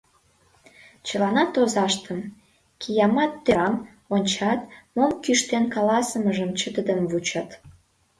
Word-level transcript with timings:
Чыланат 1.07 1.51
озаштым, 1.61 2.19
Киямат 2.81 3.31
Тӧрам, 3.43 3.75
ончат, 4.15 4.59
мом 4.95 5.11
кӱштен 5.23 5.65
каласымыжым 5.73 6.49
чытыдымын 6.59 7.05
вучат. 7.11 7.49